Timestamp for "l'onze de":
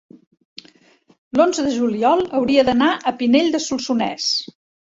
1.41-1.75